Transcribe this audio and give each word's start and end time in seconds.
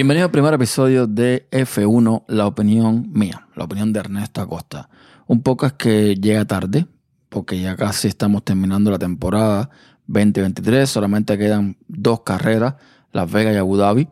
Bienvenido 0.00 0.24
al 0.24 0.30
primer 0.30 0.54
episodio 0.54 1.06
de 1.06 1.46
F1, 1.50 2.24
la 2.26 2.46
opinión 2.46 3.10
mía, 3.12 3.46
la 3.54 3.64
opinión 3.64 3.92
de 3.92 4.00
Ernesto 4.00 4.40
Acosta. 4.40 4.88
Un 5.26 5.42
podcast 5.42 5.76
que 5.76 6.14
llega 6.14 6.46
tarde, 6.46 6.86
porque 7.28 7.60
ya 7.60 7.76
casi 7.76 8.08
estamos 8.08 8.42
terminando 8.42 8.90
la 8.90 8.98
temporada 8.98 9.68
2023, 10.06 10.88
solamente 10.88 11.36
quedan 11.36 11.76
dos 11.86 12.22
carreras, 12.22 12.76
Las 13.12 13.30
Vegas 13.30 13.54
y 13.54 13.58
Abu 13.58 13.76
Dhabi, 13.76 14.08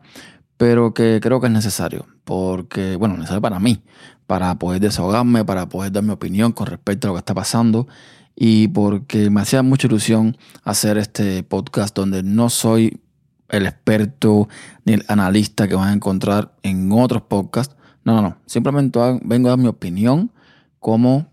pero 0.57 0.93
que 0.93 1.19
creo 1.23 1.41
que 1.41 1.47
es 1.47 1.53
necesario, 1.53 2.05
porque, 2.23 2.95
bueno, 2.95 3.15
necesario 3.15 3.41
para 3.41 3.59
mí, 3.59 3.81
para 4.27 4.59
poder 4.59 4.81
desahogarme, 4.81 5.43
para 5.43 5.69
poder 5.69 5.91
dar 5.91 6.03
mi 6.03 6.11
opinión 6.11 6.51
con 6.51 6.67
respecto 6.67 7.07
a 7.07 7.09
lo 7.09 7.15
que 7.15 7.21
está 7.21 7.33
pasando 7.33 7.87
y 8.35 8.67
porque 8.67 9.31
me 9.31 9.41
hacía 9.41 9.63
mucha 9.63 9.87
ilusión 9.87 10.37
hacer 10.63 10.99
este 10.99 11.41
podcast 11.41 11.95
donde 11.95 12.21
no 12.21 12.51
soy 12.51 13.01
el 13.49 13.65
experto 13.65 14.47
ni 14.85 14.93
el 14.93 15.05
analista 15.07 15.67
que 15.67 15.75
van 15.75 15.89
a 15.89 15.93
encontrar 15.93 16.53
en 16.63 16.91
otros 16.91 17.23
podcasts. 17.23 17.75
No, 18.03 18.13
no, 18.13 18.21
no. 18.21 18.37
Simplemente 18.45 18.99
vengo 19.23 19.47
a 19.47 19.51
dar 19.51 19.59
mi 19.59 19.67
opinión 19.67 20.31
como 20.79 21.27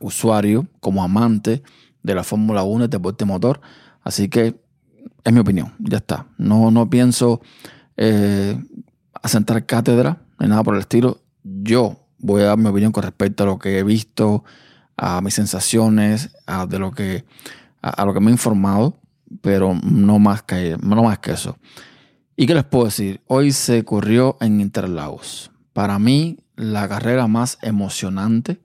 usuario, 0.00 0.66
como 0.80 1.02
amante 1.02 1.62
de 2.02 2.14
la 2.14 2.24
Fórmula 2.24 2.62
1 2.62 2.84
de 2.84 2.88
deporte 2.88 3.24
motor. 3.24 3.60
Así 4.02 4.28
que 4.28 4.60
es 5.24 5.32
mi 5.32 5.40
opinión, 5.40 5.74
ya 5.78 5.98
está. 5.98 6.26
No, 6.38 6.70
no 6.70 6.88
pienso 6.88 7.40
eh, 7.96 8.58
asentar 9.22 9.64
cátedra 9.66 10.22
ni 10.38 10.48
nada 10.48 10.62
por 10.62 10.74
el 10.74 10.80
estilo. 10.80 11.20
Yo 11.42 12.06
voy 12.18 12.42
a 12.42 12.46
dar 12.46 12.58
mi 12.58 12.68
opinión 12.68 12.92
con 12.92 13.02
respecto 13.02 13.44
a 13.44 13.46
lo 13.46 13.58
que 13.58 13.78
he 13.78 13.82
visto, 13.82 14.44
a 14.96 15.20
mis 15.20 15.34
sensaciones, 15.34 16.30
a, 16.46 16.66
de 16.66 16.78
lo 16.78 16.92
que, 16.92 17.24
a, 17.82 18.04
lo 18.04 18.14
que 18.14 18.20
me 18.20 18.28
he 18.28 18.32
informado, 18.32 18.98
pero 19.40 19.78
no 19.82 20.18
más, 20.18 20.42
que, 20.42 20.76
no 20.82 21.02
más 21.02 21.18
que 21.18 21.32
eso. 21.32 21.56
¿Y 22.36 22.46
qué 22.46 22.54
les 22.54 22.64
puedo 22.64 22.86
decir? 22.86 23.20
Hoy 23.26 23.52
se 23.52 23.84
corrió 23.84 24.36
en 24.40 24.60
Interlagos. 24.60 25.50
Para 25.72 25.98
mí, 25.98 26.38
la 26.56 26.88
carrera 26.88 27.26
más 27.26 27.58
emocionante 27.62 28.60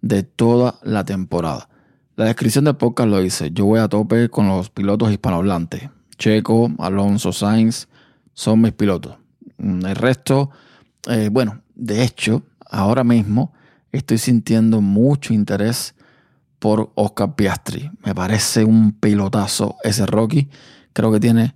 de 0.00 0.22
toda 0.22 0.78
la 0.82 1.04
temporada. 1.04 1.68
La 2.16 2.24
descripción 2.24 2.64
del 2.64 2.76
podcast 2.76 3.08
lo 3.08 3.20
dice. 3.20 3.50
Yo 3.52 3.66
voy 3.66 3.80
a 3.80 3.88
tope 3.88 4.28
con 4.28 4.48
los 4.48 4.70
pilotos 4.70 5.10
hispanohablantes. 5.10 5.88
Checo, 6.16 6.70
Alonso, 6.78 7.32
Sainz 7.32 7.88
son 8.32 8.60
mis 8.60 8.72
pilotos. 8.72 9.16
El 9.58 9.94
resto, 9.94 10.50
eh, 11.08 11.28
bueno, 11.30 11.62
de 11.74 12.02
hecho, 12.02 12.42
ahora 12.68 13.04
mismo 13.04 13.52
estoy 13.92 14.18
sintiendo 14.18 14.80
mucho 14.80 15.32
interés 15.32 15.94
por 16.58 16.92
Oscar 16.94 17.34
Piastri. 17.34 17.90
Me 18.04 18.14
parece 18.14 18.64
un 18.64 18.92
pilotazo 18.92 19.76
ese 19.82 20.06
Rocky. 20.06 20.48
Creo 20.92 21.12
que 21.12 21.20
tiene, 21.20 21.54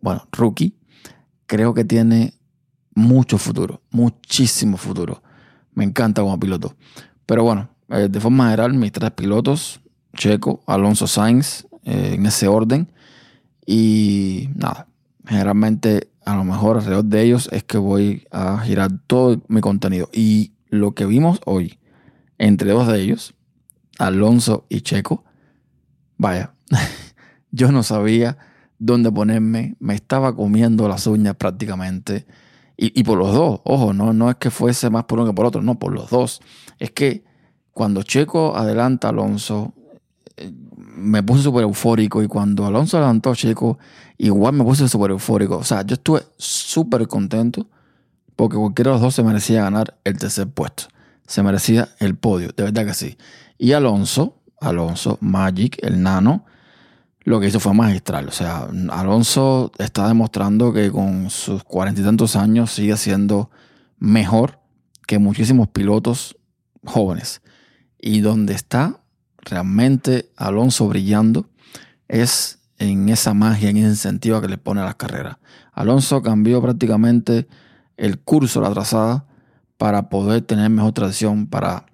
bueno, 0.00 0.26
rookie. 0.32 0.76
Creo 1.46 1.74
que 1.74 1.84
tiene 1.84 2.34
mucho 2.94 3.38
futuro, 3.38 3.82
muchísimo 3.90 4.76
futuro. 4.76 5.22
Me 5.74 5.84
encanta 5.84 6.22
como 6.22 6.38
piloto. 6.38 6.74
Pero 7.26 7.44
bueno, 7.44 7.70
eh, 7.88 8.08
de 8.10 8.20
forma 8.20 8.44
general, 8.44 8.74
mis 8.74 8.92
tres 8.92 9.10
pilotos, 9.12 9.80
Checo, 10.16 10.62
Alonso 10.66 11.06
Sainz, 11.06 11.66
eh, 11.84 12.14
en 12.14 12.26
ese 12.26 12.48
orden. 12.48 12.92
Y 13.66 14.48
nada, 14.54 14.88
generalmente 15.26 16.10
a 16.24 16.36
lo 16.36 16.44
mejor 16.44 16.76
alrededor 16.76 17.04
de 17.04 17.22
ellos 17.22 17.48
es 17.52 17.64
que 17.64 17.78
voy 17.78 18.24
a 18.30 18.58
girar 18.58 18.90
todo 19.06 19.40
mi 19.48 19.60
contenido. 19.60 20.08
Y 20.12 20.52
lo 20.68 20.92
que 20.92 21.06
vimos 21.06 21.40
hoy 21.44 21.78
entre 22.38 22.70
dos 22.70 22.88
de 22.88 23.00
ellos, 23.00 23.34
Alonso 24.00 24.66
y 24.70 24.80
Checo, 24.80 25.24
vaya, 26.16 26.54
yo 27.50 27.70
no 27.70 27.82
sabía 27.82 28.38
dónde 28.78 29.12
ponerme, 29.12 29.76
me 29.78 29.94
estaba 29.94 30.34
comiendo 30.34 30.88
las 30.88 31.06
uñas 31.06 31.36
prácticamente. 31.36 32.26
Y, 32.82 33.04
por 33.04 33.18
los 33.18 33.34
dos, 33.34 33.60
ojo, 33.64 33.92
no, 33.92 34.14
no 34.14 34.30
es 34.30 34.36
que 34.36 34.48
fuese 34.48 34.88
más 34.88 35.04
por 35.04 35.18
uno 35.18 35.28
que 35.28 35.34
por 35.34 35.44
otro, 35.44 35.60
no, 35.60 35.78
por 35.78 35.92
los 35.92 36.08
dos. 36.08 36.40
Es 36.78 36.90
que 36.92 37.22
cuando 37.72 38.02
Checo 38.02 38.56
adelanta 38.56 39.08
a 39.08 39.10
Alonso, 39.10 39.74
eh, 40.38 40.50
me 40.76 41.22
puse 41.22 41.42
súper 41.42 41.64
eufórico 41.64 42.22
y 42.22 42.26
cuando 42.26 42.64
Alonso 42.64 42.96
adelantó 42.96 43.32
a 43.32 43.36
Checo, 43.36 43.78
igual 44.16 44.54
me 44.54 44.64
puse 44.64 44.88
súper 44.88 45.10
eufórico. 45.10 45.58
O 45.58 45.64
sea, 45.64 45.82
yo 45.82 45.92
estuve 45.92 46.22
súper 46.38 47.06
contento 47.06 47.68
porque 48.34 48.56
cualquiera 48.56 48.92
de 48.92 48.94
los 48.94 49.02
dos 49.02 49.14
se 49.14 49.24
merecía 49.24 49.62
ganar 49.62 49.98
el 50.04 50.16
tercer 50.16 50.48
puesto. 50.48 50.84
Se 51.26 51.42
merecía 51.42 51.90
el 51.98 52.16
podio, 52.16 52.48
de 52.56 52.62
verdad 52.62 52.86
que 52.86 52.94
sí. 52.94 53.18
Y 53.62 53.74
Alonso, 53.74 54.40
Alonso, 54.58 55.18
Magic, 55.20 55.76
el 55.82 56.02
nano, 56.02 56.46
lo 57.24 57.38
que 57.40 57.48
hizo 57.48 57.60
fue 57.60 57.74
magistral. 57.74 58.26
O 58.26 58.30
sea, 58.30 58.66
Alonso 58.90 59.70
está 59.76 60.08
demostrando 60.08 60.72
que 60.72 60.90
con 60.90 61.28
sus 61.28 61.62
cuarenta 61.62 62.00
y 62.00 62.04
tantos 62.04 62.36
años 62.36 62.70
sigue 62.70 62.96
siendo 62.96 63.50
mejor 63.98 64.60
que 65.06 65.18
muchísimos 65.18 65.68
pilotos 65.68 66.38
jóvenes. 66.86 67.42
Y 67.98 68.20
donde 68.20 68.54
está 68.54 69.02
realmente 69.36 70.30
Alonso 70.38 70.88
brillando 70.88 71.50
es 72.08 72.60
en 72.78 73.10
esa 73.10 73.34
magia, 73.34 73.68
en 73.68 73.76
ese 73.76 73.88
incentivo 73.88 74.40
que 74.40 74.48
le 74.48 74.56
pone 74.56 74.80
a 74.80 74.84
las 74.84 74.94
carreras. 74.94 75.36
Alonso 75.74 76.22
cambió 76.22 76.62
prácticamente 76.62 77.46
el 77.98 78.20
curso, 78.20 78.62
la 78.62 78.70
trazada, 78.70 79.26
para 79.76 80.08
poder 80.08 80.40
tener 80.40 80.70
mejor 80.70 80.92
tracción, 80.92 81.46
para, 81.46 81.84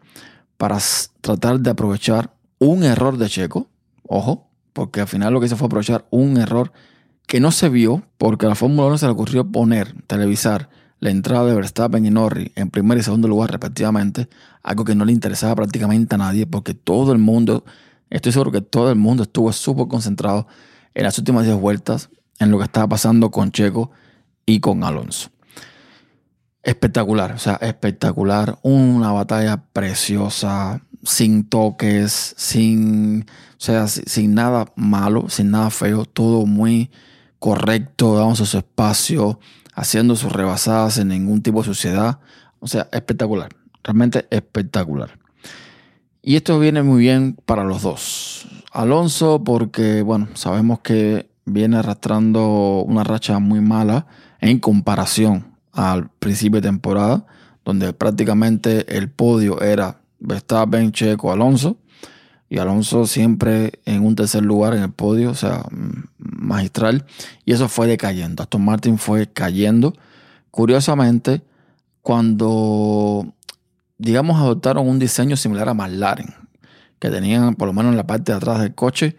para 0.57 0.79
tratar 1.21 1.61
de 1.61 1.71
aprovechar 1.71 2.35
un 2.59 2.83
error 2.83 3.19
de 3.19 3.29
Checo, 3.29 3.69
ojo, 4.03 4.49
porque 4.73 5.01
al 5.01 5.09
final 5.09 5.33
lo 5.33 5.41
que 5.41 5.47
hizo 5.47 5.57
fue 5.57 5.67
aprovechar 5.67 6.07
un 6.11 6.37
error 6.37 6.73
que 7.27 7.41
no 7.41 7.51
se 7.51 7.69
vio 7.69 8.03
porque 8.19 8.47
a 8.47 8.51
la 8.51 8.55
Fórmula 8.55 8.89
1 8.89 8.99
se 8.99 9.07
le 9.07 9.13
ocurrió 9.13 9.51
poner, 9.51 9.95
televisar 10.07 10.69
la 11.01 11.11
entrada 11.11 11.45
de 11.47 11.55
Verstappen 11.55 12.07
y 12.07 12.11
Norris 12.11 12.51
en 12.55 12.71
primer 12.71 12.99
y 12.99 13.03
segundo 13.03 13.29
lugar 13.29 13.51
respectivamente, 13.51 14.29
algo 14.63 14.85
que 14.85 14.95
no 14.95 15.05
le 15.05 15.13
interesaba 15.13 15.55
prácticamente 15.57 16.15
a 16.15 16.19
nadie 16.19 16.47
porque 16.47 16.75
todo 16.75 17.13
el 17.13 17.19
mundo, 17.19 17.65
estoy 18.11 18.33
seguro 18.33 18.53
que 18.53 18.63
todo 18.63 18.91
el 18.91 18.97
mundo 18.97 19.25
estuvo 19.25 19.53
súper 19.53 19.89
concentrado 19.89 20.47
en 20.95 21.05
las 21.05 21.19
últimas 21.19 21.45
10 21.45 21.57
vueltas 21.57 22.11
en 22.39 22.51
lo 22.51 22.59
que 22.59 22.65
estaba 22.65 22.89
pasando 22.89 23.31
con 23.31 23.53
Checo 23.53 23.91
y 24.47 24.61
con 24.61 24.85
Alonso 24.85 25.31
espectacular, 26.67 27.33
o 27.33 27.39
sea, 27.39 27.55
espectacular. 27.63 28.59
Una 28.63 29.13
batalla 29.13 29.63
preciosa, 29.73 30.83
sin 31.05 31.45
toques, 31.49 32.35
sin, 32.37 33.23
o 33.23 33.61
sea, 33.61 33.87
sin, 33.87 34.35
nada 34.35 34.67
malo, 34.75 35.29
sin 35.29 35.53
nada 35.53 35.71
feo, 35.71 36.05
todo 36.05 36.45
muy 36.45 36.91
correcto, 37.39 38.17
dando 38.17 38.35
su 38.35 38.59
espacio, 38.59 39.39
haciendo 39.75 40.17
sus 40.17 40.33
rebasadas 40.33 40.95
sin 40.95 41.09
ningún 41.09 41.41
tipo 41.41 41.61
de 41.61 41.67
suciedad. 41.67 42.19
O 42.59 42.67
sea, 42.67 42.89
espectacular, 42.91 43.51
realmente 43.85 44.27
espectacular. 44.31 45.21
Y 46.21 46.35
esto 46.35 46.59
viene 46.59 46.83
muy 46.83 46.99
bien 46.99 47.37
para 47.47 47.63
los 47.63 47.83
dos. 47.83 48.49
Alonso, 48.73 49.45
porque, 49.45 50.03
bueno, 50.03 50.27
sabemos 50.35 50.81
que 50.81 51.31
viene 51.45 51.77
arrastrando 51.77 52.83
una 52.85 53.05
racha 53.05 53.39
muy 53.39 53.61
mala 53.61 54.09
en 54.41 54.59
comparación 54.59 55.56
al 55.77 56.09
principio 56.09 56.61
de 56.61 56.69
temporada, 56.69 57.27
donde 57.65 57.93
prácticamente 57.93 58.97
el 58.97 59.11
podio 59.11 59.61
era 59.61 60.01
Verstappen, 60.19 60.91
Checo, 60.91 61.31
Alonso, 61.31 61.77
y 62.49 62.59
Alonso 62.59 63.07
siempre 63.07 63.81
en 63.85 64.05
un 64.05 64.17
tercer 64.17 64.43
lugar 64.43 64.75
en 64.75 64.83
el 64.83 64.93
podio, 64.93 65.31
o 65.31 65.35
sea, 65.35 65.65
magistral, 66.19 67.05
y 67.45 67.53
eso 67.53 67.69
fue 67.69 67.87
decayendo. 67.87 68.43
Aston 68.43 68.65
Martin 68.65 68.99
fue 68.99 69.31
cayendo. 69.31 69.95
Curiosamente, 70.51 71.43
cuando, 72.01 73.35
digamos, 73.99 74.41
adoptaron 74.41 74.89
un 74.89 74.99
diseño 74.99 75.37
similar 75.37 75.69
a 75.69 75.75
McLaren, 75.75 76.35
que 76.99 77.11
tenían, 77.11 77.55
por 77.57 77.69
lo 77.69 77.75
menos 77.75 77.91
en 77.91 77.99
la 77.99 78.07
parte 78.07 78.33
de 78.33 78.39
atrás 78.39 78.61
del 78.61 78.75
coche, 78.75 79.17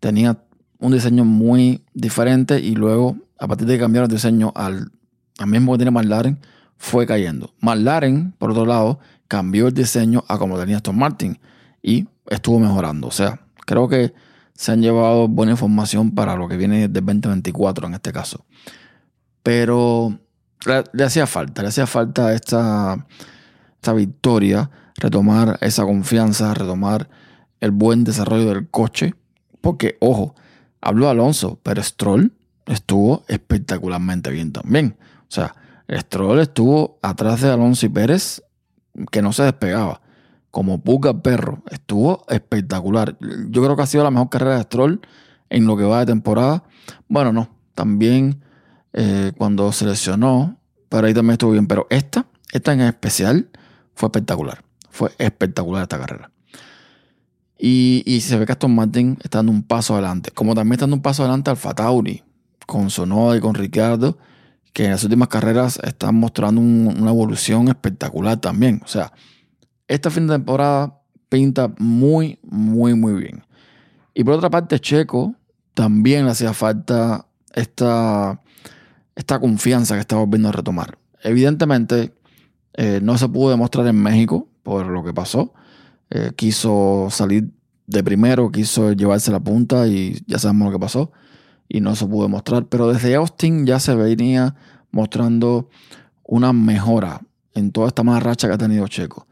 tenía 0.00 0.42
un 0.80 0.92
diseño 0.92 1.24
muy 1.24 1.84
diferente 1.94 2.58
y 2.58 2.74
luego, 2.74 3.18
a 3.38 3.46
partir 3.46 3.68
de 3.68 3.78
cambiar 3.78 4.04
el 4.04 4.10
diseño 4.10 4.52
al 4.56 4.90
al 5.42 5.48
mismo 5.50 5.72
que 5.72 5.78
tiene 5.78 5.90
McLaren, 5.90 6.38
fue 6.76 7.06
cayendo. 7.06 7.54
McLaren, 7.60 8.32
por 8.38 8.50
otro 8.50 8.66
lado, 8.66 8.98
cambió 9.28 9.68
el 9.68 9.74
diseño 9.74 10.24
a 10.28 10.38
como 10.38 10.58
tenía 10.58 10.76
Aston 10.76 10.98
Martin 10.98 11.38
y 11.82 12.06
estuvo 12.28 12.58
mejorando. 12.58 13.08
O 13.08 13.10
sea, 13.10 13.40
creo 13.66 13.88
que 13.88 14.12
se 14.54 14.72
han 14.72 14.82
llevado 14.82 15.28
buena 15.28 15.52
información 15.52 16.10
para 16.12 16.36
lo 16.36 16.48
que 16.48 16.56
viene 16.56 16.88
del 16.88 17.04
2024 17.04 17.86
en 17.86 17.94
este 17.94 18.12
caso. 18.12 18.44
Pero 19.42 20.18
le, 20.92 21.04
hacía 21.04 21.26
falta, 21.26 21.62
le 21.62 21.68
hacía 21.68 21.86
falta 21.86 22.32
esta, 22.32 23.06
esta 23.74 23.92
victoria, 23.92 24.70
retomar 24.96 25.58
esa 25.62 25.84
confianza, 25.84 26.54
retomar 26.54 27.08
el 27.60 27.70
buen 27.70 28.04
desarrollo 28.04 28.48
del 28.48 28.68
coche. 28.68 29.14
Porque, 29.60 29.96
ojo, 30.00 30.34
habló 30.80 31.08
Alonso, 31.08 31.58
pero 31.62 31.82
Stroll 31.82 32.32
estuvo 32.66 33.24
espectacularmente 33.28 34.30
bien 34.30 34.52
también. 34.52 34.96
O 35.32 35.34
sea, 35.34 35.54
Stroll 35.88 36.40
estuvo 36.40 36.98
atrás 37.00 37.40
de 37.40 37.50
Alonso 37.50 37.86
y 37.86 37.88
Pérez 37.88 38.42
que 39.10 39.22
no 39.22 39.32
se 39.32 39.44
despegaba. 39.44 40.02
Como 40.50 40.82
puga 40.82 41.22
perro. 41.22 41.62
Estuvo 41.70 42.26
espectacular. 42.28 43.16
Yo 43.48 43.62
creo 43.62 43.74
que 43.74 43.82
ha 43.82 43.86
sido 43.86 44.04
la 44.04 44.10
mejor 44.10 44.28
carrera 44.28 44.56
de 44.56 44.64
Stroll 44.64 45.00
en 45.48 45.64
lo 45.64 45.78
que 45.78 45.84
va 45.84 46.00
de 46.00 46.06
temporada. 46.06 46.64
Bueno, 47.08 47.32
no. 47.32 47.48
También 47.74 48.44
eh, 48.92 49.32
cuando 49.38 49.72
se 49.72 49.86
lesionó, 49.86 50.58
pero 50.90 51.06
ahí 51.06 51.14
también 51.14 51.32
estuvo 51.32 51.52
bien. 51.52 51.66
Pero 51.66 51.86
esta, 51.88 52.26
esta 52.52 52.74
en 52.74 52.82
especial, 52.82 53.48
fue 53.94 54.08
espectacular. 54.08 54.62
Fue 54.90 55.12
espectacular 55.16 55.84
esta 55.84 55.98
carrera. 55.98 56.30
Y, 57.58 58.02
y 58.04 58.20
se 58.20 58.36
ve 58.36 58.44
que 58.44 58.52
Aston 58.52 58.74
Martin 58.74 59.16
está 59.22 59.38
dando 59.38 59.52
un 59.52 59.62
paso 59.62 59.94
adelante. 59.94 60.30
Como 60.30 60.54
también 60.54 60.74
está 60.74 60.82
dando 60.82 60.96
un 60.96 61.02
paso 61.02 61.22
adelante 61.22 61.48
Alfa 61.48 61.72
Tauri, 61.72 62.22
con 62.66 62.90
Sonoda 62.90 63.38
y 63.38 63.40
con 63.40 63.54
Ricardo, 63.54 64.18
que 64.72 64.84
en 64.86 64.92
las 64.92 65.04
últimas 65.04 65.28
carreras 65.28 65.78
están 65.82 66.14
mostrando 66.16 66.60
una 66.60 67.10
evolución 67.10 67.68
espectacular 67.68 68.38
también. 68.38 68.80
O 68.84 68.88
sea, 68.88 69.12
esta 69.88 70.10
fin 70.10 70.26
de 70.26 70.34
temporada 70.34 70.98
pinta 71.28 71.72
muy, 71.78 72.38
muy, 72.42 72.94
muy 72.94 73.14
bien. 73.14 73.44
Y 74.14 74.24
por 74.24 74.34
otra 74.34 74.50
parte, 74.50 74.78
Checo 74.78 75.34
también 75.74 76.24
le 76.24 76.30
hacía 76.30 76.52
falta 76.52 77.26
esta, 77.54 78.40
esta 79.14 79.40
confianza 79.40 79.94
que 79.94 80.00
está 80.00 80.16
volviendo 80.16 80.48
a 80.48 80.52
retomar. 80.52 80.98
Evidentemente, 81.22 82.14
eh, 82.74 83.00
no 83.02 83.18
se 83.18 83.28
pudo 83.28 83.50
demostrar 83.50 83.86
en 83.86 83.96
México 83.96 84.48
por 84.62 84.86
lo 84.86 85.04
que 85.04 85.12
pasó. 85.12 85.52
Eh, 86.10 86.32
quiso 86.36 87.08
salir 87.10 87.50
de 87.86 88.04
primero, 88.04 88.50
quiso 88.50 88.92
llevarse 88.92 89.30
la 89.30 89.40
punta 89.40 89.86
y 89.86 90.22
ya 90.26 90.38
sabemos 90.38 90.66
lo 90.66 90.78
que 90.78 90.80
pasó. 90.80 91.12
Y 91.74 91.80
no 91.80 91.96
se 91.96 92.06
pudo 92.06 92.24
demostrar. 92.24 92.66
Pero 92.66 92.92
desde 92.92 93.14
Austin 93.14 93.64
ya 93.64 93.80
se 93.80 93.94
venía 93.94 94.54
mostrando 94.90 95.70
una 96.22 96.52
mejora 96.52 97.22
en 97.54 97.72
toda 97.72 97.88
esta 97.88 98.02
mala 98.02 98.20
racha 98.20 98.46
que 98.46 98.52
ha 98.52 98.58
tenido 98.58 98.86
Checo. 98.88 99.26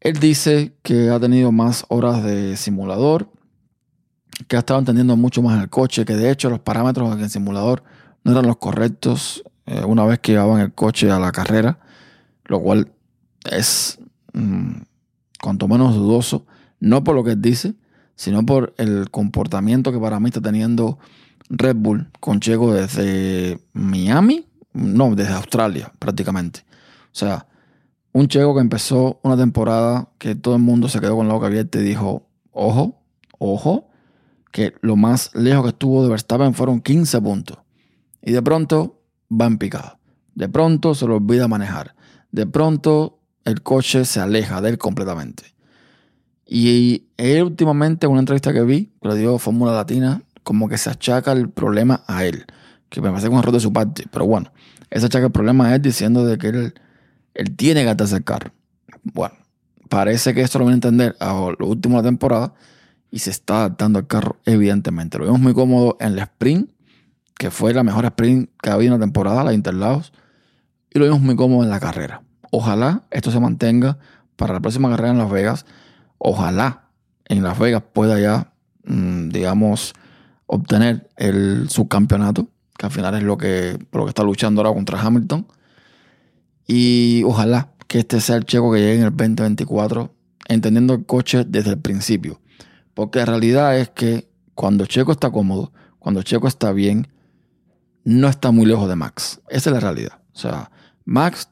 Él 0.00 0.14
dice 0.18 0.74
que 0.82 1.10
ha 1.10 1.20
tenido 1.20 1.52
más 1.52 1.84
horas 1.90 2.24
de 2.24 2.56
simulador, 2.56 3.30
que 4.48 4.56
ha 4.56 4.58
estado 4.58 4.80
entendiendo 4.80 5.16
mucho 5.16 5.40
más 5.40 5.62
el 5.62 5.70
coche, 5.70 6.04
que 6.04 6.16
de 6.16 6.32
hecho 6.32 6.50
los 6.50 6.58
parámetros 6.58 7.16
del 7.16 7.30
simulador 7.30 7.84
no 8.24 8.32
eran 8.32 8.46
los 8.46 8.56
correctos 8.56 9.44
eh, 9.66 9.84
una 9.84 10.04
vez 10.06 10.18
que 10.18 10.32
llevaban 10.32 10.60
el 10.60 10.72
coche 10.72 11.08
a 11.08 11.20
la 11.20 11.30
carrera, 11.30 11.78
lo 12.46 12.60
cual 12.60 12.90
es 13.48 14.00
mm, 14.32 14.72
cuanto 15.40 15.68
menos 15.68 15.94
dudoso, 15.94 16.46
no 16.80 17.04
por 17.04 17.14
lo 17.14 17.22
que 17.22 17.32
él 17.32 17.42
dice, 17.42 17.74
sino 18.16 18.44
por 18.44 18.74
el 18.78 19.10
comportamiento 19.10 19.92
que 19.92 20.00
para 20.00 20.18
mí 20.18 20.26
está 20.26 20.40
teniendo 20.40 20.98
Red 21.48 21.76
Bull 21.76 22.10
con 22.20 22.40
Checo 22.40 22.72
desde 22.72 23.60
Miami, 23.72 24.46
no, 24.72 25.14
desde 25.14 25.34
Australia 25.34 25.92
prácticamente. 25.98 26.64
O 27.12 27.16
sea, 27.18 27.46
un 28.12 28.28
Checo 28.28 28.54
que 28.54 28.60
empezó 28.60 29.20
una 29.22 29.36
temporada 29.36 30.08
que 30.18 30.34
todo 30.34 30.56
el 30.56 30.62
mundo 30.62 30.88
se 30.88 31.00
quedó 31.00 31.16
con 31.16 31.28
la 31.28 31.34
boca 31.34 31.46
abierta 31.46 31.78
y 31.78 31.82
dijo, 31.82 32.26
ojo, 32.52 33.00
ojo, 33.38 33.88
que 34.52 34.74
lo 34.80 34.96
más 34.96 35.30
lejos 35.34 35.64
que 35.64 35.70
estuvo 35.70 36.02
de 36.02 36.08
Verstappen 36.10 36.54
fueron 36.54 36.80
15 36.80 37.20
puntos. 37.20 37.58
Y 38.22 38.32
de 38.32 38.42
pronto 38.42 39.02
va 39.30 39.46
en 39.46 39.58
picada. 39.58 39.98
De 40.34 40.48
pronto 40.48 40.94
se 40.94 41.06
lo 41.06 41.16
olvida 41.16 41.48
manejar. 41.48 41.94
De 42.30 42.46
pronto 42.46 43.20
el 43.44 43.62
coche 43.62 44.04
se 44.04 44.20
aleja 44.20 44.60
de 44.60 44.70
él 44.70 44.78
completamente. 44.78 45.54
Y 46.46 47.08
él 47.18 47.42
últimamente, 47.42 48.06
en 48.06 48.12
una 48.12 48.20
entrevista 48.20 48.52
que 48.52 48.62
vi, 48.62 48.92
que 49.02 49.08
le 49.08 49.16
dio 49.16 49.38
Fórmula 49.38 49.72
Latina, 49.72 50.22
como 50.48 50.66
que 50.66 50.78
se 50.78 50.88
achaca 50.88 51.32
el 51.32 51.50
problema 51.50 52.04
a 52.06 52.24
él. 52.24 52.46
Que 52.88 53.02
me 53.02 53.10
parece 53.10 53.28
un 53.28 53.38
error 53.38 53.52
de 53.52 53.60
su 53.60 53.70
parte. 53.70 54.06
Pero 54.10 54.24
bueno, 54.24 54.50
ese 54.88 55.04
achaca 55.04 55.26
el 55.26 55.30
problema 55.30 55.68
a 55.68 55.74
él 55.74 55.82
diciendo 55.82 56.24
de 56.24 56.38
que 56.38 56.46
él, 56.48 56.74
él 57.34 57.54
tiene 57.54 57.82
que 57.82 57.90
atarse 57.90 58.16
el 58.16 58.24
carro. 58.24 58.50
Bueno, 59.02 59.34
parece 59.90 60.32
que 60.32 60.40
esto 60.40 60.58
lo 60.58 60.64
viene 60.64 60.76
a 60.76 60.76
entender 60.76 61.16
a 61.20 61.34
lo 61.58 61.66
último 61.66 61.98
de 61.98 62.02
la 62.02 62.08
temporada 62.08 62.54
y 63.10 63.18
se 63.18 63.28
está 63.28 63.58
adaptando 63.58 63.98
al 63.98 64.06
carro, 64.06 64.38
evidentemente. 64.46 65.18
Lo 65.18 65.26
vemos 65.26 65.38
muy 65.38 65.52
cómodo 65.52 65.98
en 66.00 66.16
la 66.16 66.22
sprint, 66.22 66.70
que 67.36 67.50
fue 67.50 67.74
la 67.74 67.82
mejor 67.82 68.06
sprint 68.06 68.48
que 68.62 68.70
ha 68.70 68.72
habido 68.72 68.94
en 68.94 69.00
la 69.00 69.04
temporada, 69.04 69.44
la 69.44 69.52
Interlagos, 69.52 70.14
y 70.88 70.98
lo 70.98 71.04
vemos 71.04 71.20
muy 71.20 71.36
cómodo 71.36 71.62
en 71.62 71.68
la 71.68 71.78
carrera. 71.78 72.22
Ojalá 72.50 73.02
esto 73.10 73.30
se 73.30 73.38
mantenga 73.38 73.98
para 74.36 74.54
la 74.54 74.60
próxima 74.60 74.88
carrera 74.88 75.10
en 75.10 75.18
Las 75.18 75.30
Vegas. 75.30 75.66
Ojalá 76.16 76.84
en 77.26 77.42
Las 77.42 77.58
Vegas 77.58 77.82
pueda 77.92 78.18
ya, 78.18 78.54
mm, 78.86 79.28
digamos, 79.28 79.92
obtener 80.48 81.08
el 81.16 81.68
subcampeonato, 81.70 82.48
que 82.76 82.86
al 82.86 82.92
final 82.92 83.14
es 83.14 83.22
lo 83.22 83.38
que, 83.38 83.78
lo 83.92 84.04
que 84.04 84.08
está 84.08 84.24
luchando 84.24 84.60
ahora 84.60 84.74
contra 84.74 85.00
Hamilton. 85.00 85.46
Y 86.66 87.22
ojalá 87.24 87.72
que 87.86 88.00
este 88.00 88.20
sea 88.20 88.36
el 88.36 88.44
checo 88.44 88.72
que 88.72 88.80
llegue 88.80 88.96
en 88.96 89.04
el 89.04 89.16
2024, 89.16 90.12
entendiendo 90.48 90.94
el 90.94 91.06
coche 91.06 91.44
desde 91.46 91.70
el 91.70 91.78
principio. 91.78 92.40
Porque 92.94 93.20
la 93.20 93.26
realidad 93.26 93.78
es 93.78 93.90
que 93.90 94.28
cuando 94.54 94.86
Checo 94.86 95.12
está 95.12 95.30
cómodo, 95.30 95.72
cuando 95.98 96.22
Checo 96.22 96.48
está 96.48 96.72
bien, 96.72 97.08
no 98.04 98.28
está 98.28 98.50
muy 98.50 98.66
lejos 98.66 98.88
de 98.88 98.96
Max. 98.96 99.40
Esa 99.48 99.70
es 99.70 99.74
la 99.74 99.80
realidad. 99.80 100.20
O 100.34 100.38
sea, 100.38 100.70
Max 101.04 101.48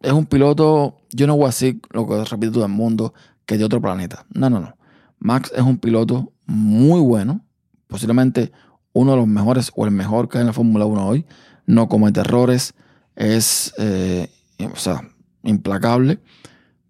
es 0.00 0.12
un 0.12 0.26
piloto, 0.26 0.96
yo 1.10 1.26
no 1.26 1.36
voy 1.36 1.44
a 1.44 1.48
decir 1.48 1.80
lo 1.90 2.06
que 2.06 2.24
repite 2.24 2.52
todo 2.52 2.64
el 2.64 2.72
mundo, 2.72 3.12
que 3.44 3.58
de 3.58 3.64
otro 3.64 3.80
planeta. 3.82 4.24
No, 4.32 4.48
no, 4.48 4.60
no. 4.60 4.76
Max 5.18 5.52
es 5.54 5.62
un 5.62 5.78
piloto 5.78 6.32
muy 6.46 7.00
bueno, 7.00 7.44
posiblemente 7.90 8.52
uno 8.92 9.12
de 9.12 9.18
los 9.18 9.26
mejores 9.26 9.70
o 9.74 9.84
el 9.84 9.90
mejor 9.90 10.28
que 10.28 10.38
hay 10.38 10.42
en 10.42 10.46
la 10.48 10.52
Fórmula 10.52 10.86
1 10.86 11.06
hoy. 11.06 11.26
No 11.66 11.88
comete 11.88 12.20
errores, 12.20 12.74
es 13.14 13.74
eh, 13.78 14.28
o 14.72 14.76
sea, 14.76 15.08
implacable, 15.42 16.20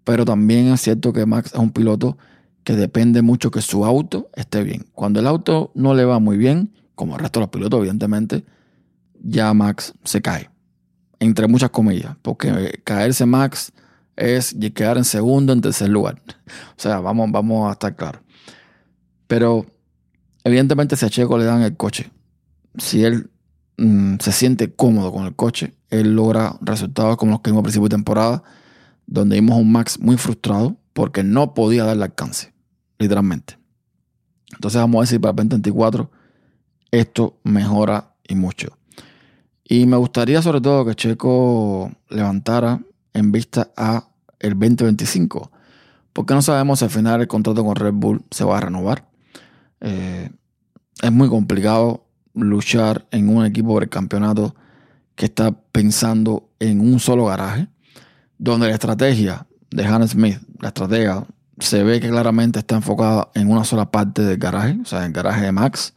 pero 0.04 0.24
también 0.24 0.72
es 0.72 0.80
cierto 0.80 1.12
que 1.12 1.26
Max 1.26 1.52
es 1.52 1.58
un 1.58 1.72
piloto 1.72 2.16
que 2.64 2.74
depende 2.76 3.22
mucho 3.22 3.50
que 3.50 3.62
su 3.62 3.84
auto 3.84 4.30
esté 4.34 4.62
bien. 4.62 4.86
Cuando 4.92 5.20
el 5.20 5.26
auto 5.26 5.72
no 5.74 5.94
le 5.94 6.04
va 6.04 6.18
muy 6.18 6.36
bien, 6.36 6.72
como 6.94 7.14
el 7.14 7.20
resto 7.20 7.40
de 7.40 7.44
los 7.44 7.50
pilotos, 7.50 7.80
evidentemente, 7.80 8.44
ya 9.22 9.52
Max 9.54 9.94
se 10.04 10.20
cae. 10.22 10.50
Entre 11.18 11.46
muchas 11.48 11.70
comillas, 11.70 12.16
porque 12.22 12.80
caerse 12.84 13.26
Max 13.26 13.72
es 14.16 14.54
quedar 14.74 14.98
en 14.98 15.04
segundo, 15.04 15.52
en 15.52 15.60
tercer 15.60 15.88
lugar. 15.88 16.22
O 16.76 16.82
sea, 16.82 17.00
vamos, 17.00 17.30
vamos 17.30 17.68
a 17.68 17.72
estar 17.72 17.94
claros. 17.94 18.22
Pero 19.26 19.66
evidentemente 20.44 20.96
si 20.96 21.06
a 21.06 21.10
Checo 21.10 21.38
le 21.38 21.44
dan 21.44 21.62
el 21.62 21.76
coche, 21.76 22.10
si 22.78 23.04
él 23.04 23.30
mm, 23.78 24.16
se 24.20 24.32
siente 24.32 24.72
cómodo 24.72 25.12
con 25.12 25.26
el 25.26 25.34
coche, 25.34 25.74
él 25.90 26.14
logra 26.14 26.56
resultados 26.60 27.16
como 27.16 27.32
los 27.32 27.40
que 27.40 27.50
vimos 27.50 27.60
a 27.60 27.64
principio 27.64 27.88
de 27.88 27.96
temporada, 27.96 28.42
donde 29.06 29.36
vimos 29.36 29.56
a 29.56 29.60
un 29.60 29.72
Max 29.72 29.98
muy 29.98 30.16
frustrado 30.16 30.76
porque 30.92 31.22
no 31.24 31.54
podía 31.54 31.84
darle 31.84 32.04
alcance, 32.04 32.52
literalmente. 32.98 33.58
Entonces 34.52 34.80
vamos 34.80 34.98
a 34.98 35.02
decir 35.02 35.20
para 35.20 35.30
el 35.30 35.36
2024 35.36 36.10
esto 36.90 37.38
mejora 37.44 38.14
y 38.26 38.34
mucho. 38.34 38.76
Y 39.64 39.86
me 39.86 39.96
gustaría 39.96 40.42
sobre 40.42 40.60
todo 40.60 40.84
que 40.84 40.94
Checo 40.94 41.92
levantara 42.08 42.80
en 43.14 43.32
vista 43.32 43.70
a 43.76 44.08
el 44.40 44.58
2025, 44.58 45.50
porque 46.12 46.34
no 46.34 46.42
sabemos 46.42 46.80
si 46.80 46.86
al 46.86 46.90
final 46.90 47.20
el 47.20 47.28
contrato 47.28 47.64
con 47.64 47.76
Red 47.76 47.92
Bull 47.94 48.24
se 48.30 48.44
va 48.44 48.58
a 48.58 48.60
renovar. 48.62 49.09
Eh, 49.80 50.30
es 51.02 51.12
muy 51.12 51.28
complicado 51.28 52.06
luchar 52.34 53.06
en 53.10 53.28
un 53.28 53.44
equipo 53.44 53.68
por 53.68 53.88
campeonato 53.88 54.54
que 55.14 55.26
está 55.26 55.52
pensando 55.52 56.50
en 56.58 56.80
un 56.80 57.00
solo 57.00 57.26
garaje, 57.26 57.68
donde 58.38 58.68
la 58.68 58.74
estrategia 58.74 59.46
de 59.70 59.84
Hannah 59.84 60.08
Smith, 60.08 60.38
la 60.60 60.68
estratega, 60.68 61.26
se 61.58 61.82
ve 61.82 62.00
que 62.00 62.08
claramente 62.08 62.58
está 62.58 62.76
enfocada 62.76 63.30
en 63.34 63.50
una 63.50 63.64
sola 63.64 63.90
parte 63.90 64.22
del 64.22 64.38
garaje, 64.38 64.78
o 64.82 64.84
sea, 64.84 65.00
en 65.00 65.06
el 65.06 65.12
garaje 65.12 65.42
de 65.42 65.52
Max, 65.52 65.94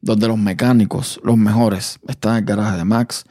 donde 0.00 0.28
los 0.28 0.38
mecánicos, 0.38 1.20
los 1.24 1.36
mejores, 1.36 1.98
están 2.06 2.32
en 2.32 2.38
el 2.38 2.44
garaje 2.44 2.76
de 2.76 2.84
Max, 2.84 3.24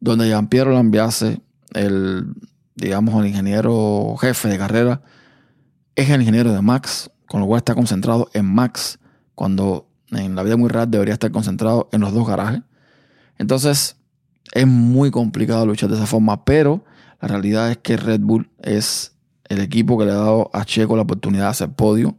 donde 0.00 0.28
Jean-Pierre 0.28 0.72
Lambiase, 0.72 1.40
el, 1.72 2.34
digamos, 2.76 3.20
el 3.20 3.28
ingeniero 3.28 4.16
jefe 4.20 4.48
de 4.48 4.58
carrera, 4.58 5.02
es 5.96 6.08
el 6.10 6.20
ingeniero 6.20 6.52
de 6.52 6.62
Max, 6.62 7.10
con 7.26 7.40
lo 7.40 7.46
cual 7.46 7.58
está 7.58 7.74
concentrado 7.74 8.28
en 8.32 8.46
Max, 8.46 8.98
cuando 9.34 9.88
en 10.10 10.34
la 10.34 10.42
vida 10.42 10.56
muy 10.56 10.68
rara 10.68 10.86
debería 10.86 11.14
estar 11.14 11.30
concentrado 11.30 11.88
en 11.92 12.00
los 12.00 12.12
dos 12.12 12.26
garajes. 12.26 12.62
Entonces, 13.38 13.96
es 14.52 14.66
muy 14.66 15.10
complicado 15.10 15.66
luchar 15.66 15.90
de 15.90 15.96
esa 15.96 16.06
forma, 16.06 16.44
pero 16.44 16.84
la 17.20 17.28
realidad 17.28 17.70
es 17.70 17.78
que 17.78 17.96
Red 17.96 18.20
Bull 18.20 18.50
es 18.62 19.12
el 19.48 19.60
equipo 19.60 19.98
que 19.98 20.04
le 20.04 20.12
ha 20.12 20.16
dado 20.16 20.50
a 20.52 20.64
Checo 20.64 20.96
la 20.96 21.02
oportunidad 21.02 21.44
de 21.44 21.50
hacer 21.50 21.70
podio, 21.70 22.16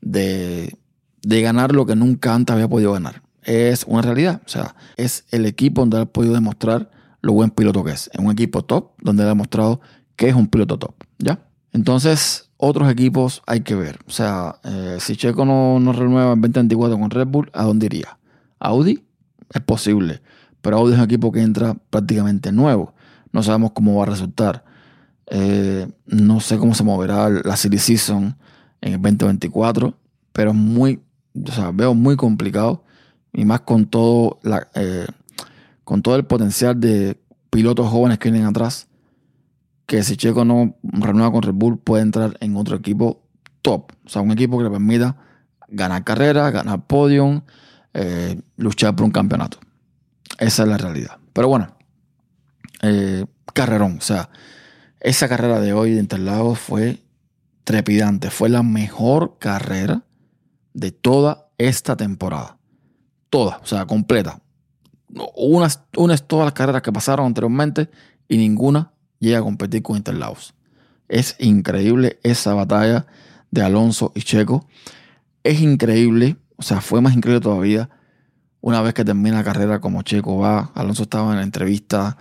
de, 0.00 0.76
ganar 1.22 1.72
lo 1.72 1.86
que 1.86 1.96
nunca 1.96 2.34
antes 2.34 2.54
había 2.54 2.68
podido 2.68 2.92
ganar. 2.92 3.22
Es 3.42 3.84
una 3.84 4.02
realidad. 4.02 4.42
O 4.44 4.48
sea, 4.48 4.74
es 4.96 5.24
el 5.30 5.46
equipo 5.46 5.82
donde 5.82 6.00
ha 6.00 6.06
podido 6.06 6.34
demostrar 6.34 6.90
lo 7.20 7.32
buen 7.32 7.50
piloto 7.50 7.84
que 7.84 7.92
es. 7.92 8.10
Es 8.12 8.18
un 8.18 8.30
equipo 8.30 8.64
top 8.64 8.92
donde 9.00 9.22
ha 9.22 9.26
demostrado 9.26 9.80
que 10.16 10.28
es 10.28 10.34
un 10.34 10.48
piloto 10.48 10.78
top. 10.78 10.94
¿Ya? 11.18 11.40
Entonces, 11.72 12.45
otros 12.56 12.90
equipos 12.90 13.42
hay 13.46 13.60
que 13.60 13.74
ver. 13.74 13.98
O 14.06 14.10
sea, 14.10 14.56
eh, 14.64 14.96
si 15.00 15.16
Checo 15.16 15.44
no, 15.44 15.78
no 15.80 15.92
renueva 15.92 16.32
en 16.32 16.40
2024 16.40 16.98
con 16.98 17.10
Red 17.10 17.26
Bull, 17.26 17.50
¿a 17.52 17.64
dónde 17.64 17.86
iría? 17.86 18.18
¿Audi? 18.58 19.04
Es 19.52 19.60
posible. 19.62 20.22
Pero 20.60 20.78
Audi 20.78 20.92
es 20.92 20.98
un 20.98 21.04
equipo 21.04 21.30
que 21.32 21.42
entra 21.42 21.74
prácticamente 21.90 22.52
nuevo. 22.52 22.94
No 23.32 23.42
sabemos 23.42 23.72
cómo 23.72 23.96
va 23.96 24.04
a 24.04 24.06
resultar. 24.06 24.64
Eh, 25.28 25.88
no 26.06 26.40
sé 26.40 26.56
cómo 26.58 26.74
se 26.74 26.84
moverá 26.84 27.28
la 27.28 27.56
City 27.56 27.78
Season 27.78 28.36
en 28.80 28.92
el 28.94 29.02
2024, 29.02 29.94
pero 30.32 30.50
es 30.50 30.56
muy, 30.56 31.00
o 31.34 31.52
sea, 31.52 31.70
veo 31.72 31.94
muy 31.94 32.16
complicado 32.16 32.84
y 33.32 33.44
más 33.44 33.60
con 33.60 33.86
todo, 33.86 34.38
la, 34.42 34.68
eh, 34.74 35.06
con 35.84 36.02
todo 36.02 36.16
el 36.16 36.24
potencial 36.24 36.78
de 36.78 37.20
pilotos 37.50 37.88
jóvenes 37.88 38.18
que 38.18 38.30
vienen 38.30 38.48
atrás, 38.48 38.88
que 39.86 40.02
si 40.02 40.16
Checo 40.16 40.44
no 40.44 40.76
renueva 40.82 41.32
con 41.32 41.42
Red 41.42 41.54
Bull 41.54 41.78
puede 41.78 42.02
entrar 42.02 42.36
en 42.40 42.56
otro 42.56 42.76
equipo 42.76 43.22
top. 43.62 43.92
O 44.04 44.08
sea, 44.08 44.22
un 44.22 44.32
equipo 44.32 44.58
que 44.58 44.64
le 44.64 44.70
permita 44.70 45.16
ganar 45.68 46.04
carreras, 46.04 46.52
ganar 46.52 46.86
podium, 46.86 47.42
eh, 47.94 48.40
luchar 48.56 48.94
por 48.94 49.06
un 49.06 49.12
campeonato. 49.12 49.58
Esa 50.38 50.64
es 50.64 50.68
la 50.68 50.76
realidad. 50.76 51.18
Pero 51.32 51.48
bueno, 51.48 51.76
eh, 52.82 53.24
carrerón. 53.54 53.98
O 53.98 54.00
sea, 54.00 54.28
esa 55.00 55.28
carrera 55.28 55.60
de 55.60 55.72
hoy 55.72 55.92
de 55.92 56.00
Interlagos 56.00 56.58
fue 56.58 57.02
trepidante. 57.64 58.30
Fue 58.30 58.48
la 58.48 58.62
mejor 58.62 59.38
carrera 59.38 60.02
de 60.74 60.90
toda 60.90 61.48
esta 61.58 61.96
temporada. 61.96 62.58
Toda, 63.30 63.58
o 63.62 63.66
sea, 63.66 63.86
completa. 63.86 64.40
Unas, 65.36 65.84
unas 65.96 66.26
todas 66.26 66.46
las 66.46 66.52
carreras 66.52 66.82
que 66.82 66.92
pasaron 66.92 67.26
anteriormente 67.26 67.88
y 68.28 68.36
ninguna 68.36 68.92
llega 69.18 69.38
a 69.38 69.42
competir 69.42 69.82
con 69.82 69.96
Interlagos. 69.96 70.54
Es 71.08 71.36
increíble 71.38 72.18
esa 72.22 72.54
batalla 72.54 73.06
de 73.50 73.62
Alonso 73.62 74.12
y 74.14 74.22
Checo. 74.22 74.66
Es 75.44 75.60
increíble, 75.60 76.36
o 76.56 76.62
sea, 76.62 76.80
fue 76.80 77.00
más 77.00 77.14
increíble 77.14 77.40
todavía 77.40 77.88
una 78.66 78.82
vez 78.82 78.94
que 78.94 79.04
termina 79.04 79.36
la 79.36 79.44
carrera 79.44 79.80
como 79.80 80.02
Checo 80.02 80.38
va. 80.38 80.72
Alonso 80.74 81.04
estaba 81.04 81.30
en 81.30 81.36
la 81.36 81.44
entrevista, 81.44 82.16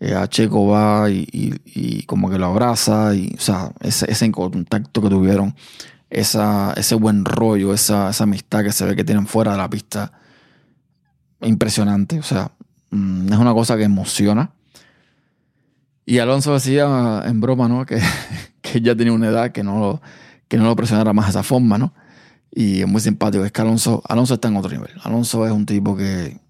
eh, 0.00 0.14
a 0.14 0.26
Checo 0.28 0.66
va 0.66 1.10
y, 1.10 2.04
como 2.06 2.30
que 2.30 2.38
lo 2.38 2.46
abraza, 2.46 3.14
y, 3.14 3.34
o 3.36 3.40
sea, 3.40 3.70
ese, 3.80 4.10
ese 4.10 4.32
contacto 4.32 5.02
que 5.02 5.10
tuvieron, 5.10 5.54
esa, 6.08 6.72
ese 6.72 6.94
buen 6.94 7.26
rollo, 7.26 7.74
esa, 7.74 8.08
esa 8.08 8.24
amistad 8.24 8.64
que 8.64 8.72
se 8.72 8.86
ve 8.86 8.96
que 8.96 9.04
tienen 9.04 9.26
fuera 9.26 9.52
de 9.52 9.58
la 9.58 9.68
pista, 9.68 10.12
impresionante, 11.42 12.18
o 12.18 12.22
sea, 12.22 12.52
mm, 12.90 13.30
es 13.30 13.38
una 13.38 13.52
cosa 13.52 13.76
que 13.76 13.84
emociona. 13.84 14.52
Y 16.06 16.18
Alonso 16.18 16.54
decía 16.54 17.22
en 17.26 17.40
broma, 17.40 17.68
¿no? 17.68 17.86
Que, 17.86 18.00
que 18.60 18.80
ya 18.80 18.94
tenía 18.94 19.12
una 19.12 19.28
edad 19.28 19.52
que 19.52 19.62
no, 19.62 19.78
lo, 19.78 20.02
que 20.48 20.56
no 20.56 20.64
lo 20.64 20.76
presionara 20.76 21.12
más 21.12 21.26
de 21.26 21.30
esa 21.30 21.42
forma, 21.42 21.78
¿no? 21.78 21.94
Y 22.50 22.80
es 22.80 22.88
muy 22.88 23.00
simpático. 23.00 23.44
Es 23.44 23.52
que 23.52 23.60
Alonso, 23.60 24.02
Alonso 24.08 24.34
está 24.34 24.48
en 24.48 24.56
otro 24.56 24.70
nivel. 24.70 24.90
Alonso 25.04 25.46
es 25.46 25.52
un 25.52 25.66
tipo 25.66 25.96
que, 25.96 26.40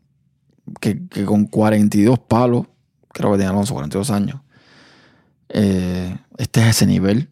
que, 0.80 1.06
que 1.08 1.24
con 1.24 1.46
42 1.46 2.18
palos, 2.20 2.66
creo 3.12 3.32
que 3.32 3.38
tiene 3.38 3.50
Alonso 3.50 3.74
42 3.74 4.10
años, 4.10 4.40
eh, 5.50 6.16
este 6.38 6.62
es 6.62 6.68
ese 6.68 6.86
nivel. 6.86 7.28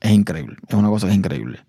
Es 0.00 0.12
increíble. 0.12 0.56
Es 0.68 0.74
una 0.74 0.88
cosa 0.88 1.06
que 1.06 1.12
es 1.12 1.18
increíble. 1.18 1.60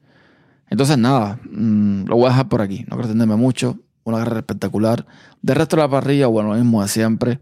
Entonces, 0.70 0.98
nada, 0.98 1.39
mm, 1.50 2.05
lo 2.05 2.15
voy 2.15 2.25
a 2.25 2.29
dejar 2.29 2.50
por 2.50 2.62
aquí. 2.62 2.79
No 2.82 2.96
quiero 2.96 3.03
extenderme 3.03 3.36
mucho. 3.36 3.79
Una 4.03 4.17
guerra 4.20 4.39
espectacular. 4.39 5.05
De 5.41 5.53
resto 5.53 5.75
de 5.75 5.84
la 5.84 5.89
parrilla, 5.89 6.27
bueno, 6.27 6.50
lo 6.50 6.55
mismo 6.55 6.82
de 6.82 6.88
siempre. 6.89 7.39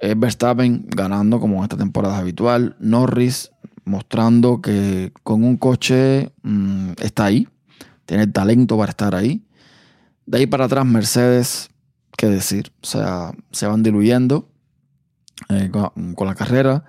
Verstappen 0.00 0.86
ganando 0.88 1.40
como 1.40 1.58
en 1.58 1.62
esta 1.64 1.76
temporada 1.76 2.18
habitual. 2.18 2.76
Norris 2.78 3.50
mostrando 3.88 4.60
que 4.60 5.12
con 5.24 5.42
un 5.42 5.56
coche 5.56 6.30
mm, 6.42 6.92
está 7.00 7.24
ahí. 7.24 7.48
Tiene 8.06 8.26
talento 8.28 8.78
para 8.78 8.90
estar 8.90 9.14
ahí. 9.14 9.44
De 10.26 10.38
ahí 10.38 10.46
para 10.46 10.66
atrás, 10.66 10.86
Mercedes, 10.86 11.70
qué 12.16 12.28
decir. 12.28 12.70
O 12.82 12.86
sea, 12.86 13.32
se 13.50 13.66
van 13.66 13.82
diluyendo 13.82 14.48
eh, 15.48 15.70
con, 15.70 16.26
la 16.26 16.34
carrera. 16.34 16.84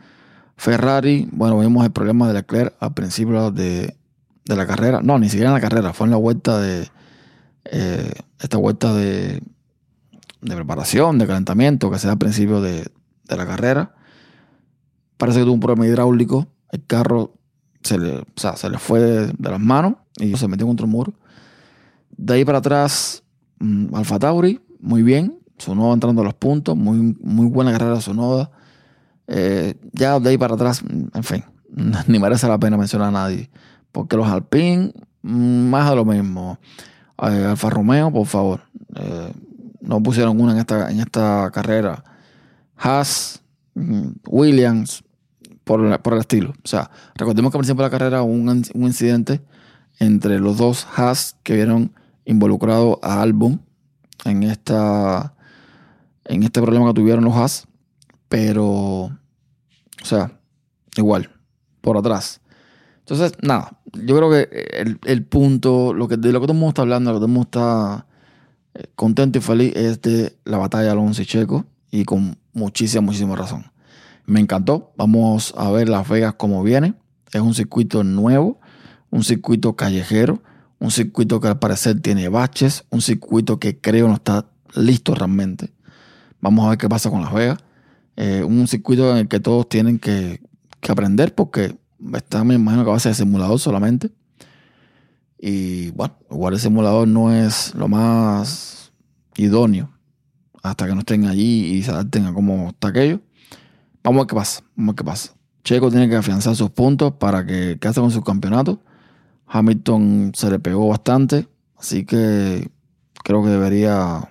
Ferrari, 0.57 1.27
bueno, 1.31 1.57
vimos 1.59 1.85
el 1.85 1.91
problema 1.91 2.27
de 2.27 2.33
Leclerc 2.33 2.75
al 2.79 2.93
principio 2.93 3.49
de, 3.51 3.95
la 4.45 4.67
carrera. 4.67 5.01
No, 5.01 5.17
ni 5.19 5.29
siquiera 5.29 5.49
en 5.49 5.55
la 5.55 5.61
carrera, 5.61 5.93
fue 5.93 6.05
en 6.05 6.11
la 6.11 6.17
vuelta 6.17 6.59
de. 6.59 6.87
Eh, 7.65 8.13
esta 8.39 8.57
vuelta 8.57 8.93
de, 8.93 9.41
de 10.41 10.55
preparación, 10.55 11.17
de 11.17 11.27
calentamiento 11.27 11.91
que 11.91 11.99
se 11.99 12.07
da 12.07 12.13
al 12.13 12.19
principio 12.19 12.61
de, 12.61 12.89
de 13.29 13.37
la 13.37 13.45
carrera. 13.45 13.95
Parece 15.17 15.39
que 15.39 15.45
tuvo 15.45 15.53
un 15.53 15.59
problema 15.59 15.85
hidráulico. 15.85 16.47
El 16.71 16.85
carro 16.85 17.33
se 17.83 17.97
le, 17.97 18.23
se 18.35 18.69
le 18.69 18.77
fue 18.77 18.99
de, 18.99 19.33
las 19.39 19.59
manos 19.59 19.95
y 20.17 20.35
se 20.35 20.47
metió 20.47 20.67
contra 20.67 20.85
un 20.85 20.91
muro. 20.91 21.13
De 22.17 22.33
ahí 22.33 22.45
para 22.45 22.57
atrás, 22.57 23.23
mm, 23.59 23.95
Alfa 23.95 24.19
Tauri, 24.19 24.59
muy 24.79 25.03
bien. 25.03 25.39
Sonoda 25.57 25.93
entrando 25.93 26.21
a 26.21 26.25
los 26.25 26.33
puntos, 26.33 26.75
muy, 26.75 27.17
muy 27.21 27.47
buena 27.47 27.71
carrera 27.71 27.99
Sonoda. 28.01 28.51
Eh, 29.27 29.75
ya 29.93 30.19
de 30.19 30.29
ahí 30.29 30.37
para 30.37 30.55
atrás, 30.55 30.81
en 30.81 31.23
fin, 31.23 31.43
ni 32.07 32.19
merece 32.19 32.47
la 32.47 32.57
pena 32.57 32.77
mencionar 32.77 33.09
a 33.09 33.11
nadie. 33.11 33.49
Porque 33.91 34.15
los 34.15 34.27
Alpine, 34.27 34.93
mm, 35.21 35.69
más 35.69 35.89
de 35.89 35.95
lo 35.95 36.05
mismo. 36.05 36.59
Eh, 37.21 37.45
Alfa 37.49 37.69
Romeo, 37.69 38.11
por 38.11 38.25
favor. 38.25 38.61
Eh, 38.95 39.33
no 39.81 40.01
pusieron 40.01 40.39
una 40.39 40.53
en 40.53 40.59
esta, 40.59 40.91
en 40.91 40.99
esta 40.99 41.49
carrera. 41.51 42.03
Haas, 42.79 43.41
mm, 43.75 44.09
Williams, 44.27 45.03
por, 45.63 45.81
el 45.83 46.19
estilo. 46.19 46.53
O 46.63 46.67
sea, 46.67 46.89
recordemos 47.15 47.51
que 47.51 47.57
al 47.57 47.59
principio 47.59 47.83
de 47.83 47.87
la 47.87 47.91
carrera 47.91 48.23
hubo 48.23 48.31
un, 48.31 48.49
un 48.49 48.83
incidente 48.83 49.41
entre 49.99 50.39
los 50.39 50.57
dos 50.57 50.87
Haas 50.95 51.35
que 51.43 51.53
vieron 51.53 51.93
involucrado 52.25 52.99
a 53.03 53.21
Albon 53.21 53.61
en 54.25 54.43
esta 54.43 55.35
en 56.25 56.43
este 56.43 56.61
problema 56.61 56.87
que 56.87 56.93
tuvieron 56.93 57.23
los 57.23 57.35
Haas, 57.35 57.67
pero 58.27 59.11
o 60.01 60.05
sea, 60.05 60.39
igual, 60.95 61.29
por 61.81 61.97
atrás. 61.97 62.41
Entonces, 62.99 63.33
nada, 63.41 63.79
yo 63.93 64.15
creo 64.15 64.29
que 64.29 64.97
el, 65.05 65.25
punto, 65.25 65.93
lo 65.93 66.07
que, 66.07 66.17
de 66.17 66.31
lo 66.31 66.39
que 66.39 66.45
todo 66.45 66.53
el 66.53 66.59
mundo 66.59 66.69
está 66.69 66.81
hablando, 66.83 67.11
lo 67.11 67.17
que 67.17 67.19
todo 67.19 67.25
el 67.25 67.33
mundo 67.33 67.47
está 67.47 68.05
eh, 68.75 68.85
contento 68.95 69.39
y 69.39 69.41
feliz 69.41 69.75
es 69.75 70.01
de 70.01 70.37
la 70.45 70.57
batalla 70.57 70.91
Alonso 70.91 71.21
y 71.23 71.25
Checo 71.25 71.65
y 71.91 72.05
con 72.05 72.37
muchísima, 72.53 73.01
muchísima 73.01 73.35
razón. 73.35 73.65
Me 74.25 74.39
encantó. 74.39 74.93
Vamos 74.95 75.53
a 75.57 75.71
ver 75.71 75.89
Las 75.89 76.07
Vegas 76.07 76.35
como 76.35 76.61
viene. 76.63 76.93
Es 77.31 77.41
un 77.41 77.53
circuito 77.53 78.03
nuevo, 78.03 78.59
un 79.09 79.23
circuito 79.23 79.75
callejero, 79.75 80.41
un 80.79 80.91
circuito 80.91 81.39
que 81.39 81.47
al 81.47 81.59
parecer 81.59 81.99
tiene 82.01 82.29
baches, 82.29 82.85
un 82.89 83.01
circuito 83.01 83.59
que 83.59 83.79
creo 83.79 84.07
no 84.07 84.15
está 84.15 84.45
listo 84.75 85.15
realmente. 85.15 85.71
Vamos 86.41 86.65
a 86.65 86.69
ver 86.69 86.77
qué 86.77 86.89
pasa 86.89 87.09
con 87.09 87.21
Las 87.21 87.33
Vegas. 87.33 87.59
Eh, 88.15 88.43
un 88.43 88.67
circuito 88.67 89.11
en 89.11 89.17
el 89.17 89.27
que 89.27 89.39
todos 89.39 89.67
tienen 89.69 89.99
que, 89.99 90.41
aprender 90.87 91.35
porque 91.35 91.77
está, 92.13 92.43
me 92.43 92.55
imagino 92.55 92.83
que 92.83 92.89
va 92.89 92.97
a 92.97 92.99
ser 92.99 93.13
simulador 93.13 93.59
solamente. 93.59 94.11
Y 95.39 95.91
bueno, 95.91 96.15
igual 96.29 96.53
el 96.53 96.59
simulador 96.59 97.07
no 97.07 97.33
es 97.33 97.73
lo 97.75 97.87
más 97.87 98.91
idóneo 99.35 99.89
hasta 100.63 100.87
que 100.87 100.93
no 100.93 100.99
estén 100.99 101.25
allí 101.25 101.65
y 101.73 101.83
se 101.83 101.91
adapten 101.91 102.25
a 102.25 102.33
cómo 102.33 102.69
está 102.69 102.89
aquello. 102.89 103.21
Vamos 104.03 104.19
a 104.19 104.23
ver 104.23 104.27
qué 104.27 104.35
pasa. 104.35 104.63
Vamos 104.75 104.89
a 104.89 104.91
ver 104.91 104.95
qué 104.95 105.03
pasa. 105.03 105.33
Checo 105.63 105.89
tiene 105.91 106.09
que 106.09 106.15
afianzar 106.15 106.55
sus 106.55 106.69
puntos 106.69 107.13
para 107.13 107.45
que 107.45 107.77
case 107.79 107.99
con 108.01 108.11
su 108.11 108.23
campeonato. 108.23 108.81
Hamilton 109.47 110.31
se 110.35 110.49
le 110.51 110.59
pegó 110.59 110.87
bastante, 110.87 111.47
así 111.77 112.05
que 112.05 112.69
creo 113.23 113.43
que 113.43 113.49
debería 113.49 114.27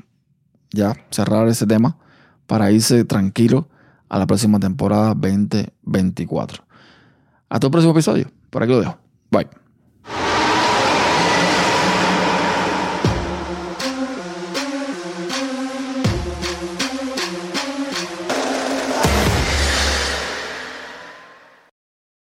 ya 0.71 0.95
cerrar 1.11 1.49
ese 1.49 1.67
tema 1.67 1.99
para 2.47 2.71
irse 2.71 3.05
tranquilo 3.05 3.69
a 4.09 4.19
la 4.19 4.27
próxima 4.27 4.59
temporada 4.61 5.15
2024. 5.15 6.65
Hasta 7.49 7.67
el 7.67 7.71
próximo 7.71 7.93
episodio. 7.93 8.31
Por 8.51 8.63
aquí 8.63 8.73
lo 8.73 8.81
dejo. 8.81 8.99
Bye. 9.31 9.68